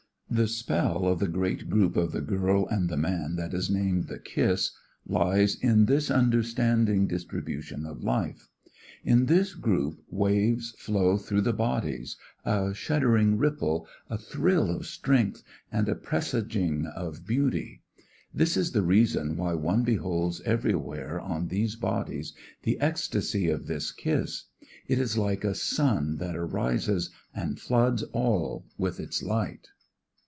[0.33, 4.07] The spell of the great group of the girl and the man that is named
[4.07, 4.71] "The Kiss"
[5.05, 8.47] lies in this understanding distribution of life.
[9.03, 15.43] In this group waves flow through the bodies, a shuddering ripple, a thrill of strength,
[15.69, 17.81] and a presaging of beauty.
[18.33, 22.31] This is the reason why one beholds everywhere on these bodies
[22.63, 24.45] the ecstacy of this kiss.
[24.87, 29.67] It is like a sun that rises and floods all with its light.